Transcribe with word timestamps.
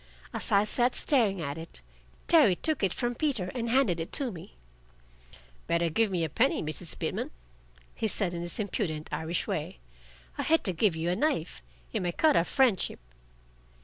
As 0.33 0.51
I 0.51 0.63
sat 0.65 0.95
staring 0.95 1.41
at 1.43 1.59
it, 1.59 1.81
Terry 2.25 2.55
took 2.55 2.81
it 2.81 2.91
from 2.91 3.13
Peter 3.13 3.51
and 3.53 3.69
handed 3.69 3.99
it 3.99 4.11
to 4.13 4.31
me. 4.31 4.55
"Better 5.67 5.91
give 5.91 6.09
me 6.09 6.23
a 6.23 6.27
penny, 6.27 6.63
Mrs. 6.63 6.97
Pitman," 6.97 7.29
he 7.93 8.07
said 8.07 8.33
in 8.33 8.41
his 8.41 8.57
impudent 8.57 9.09
Irish 9.11 9.45
way. 9.45 9.77
"I 10.39 10.41
hate 10.41 10.63
to 10.63 10.73
give 10.73 10.95
you 10.95 11.11
a 11.11 11.15
knife. 11.15 11.61
It 11.93 11.99
may 11.99 12.13
cut 12.13 12.35
our 12.35 12.45
friendship." 12.45 12.99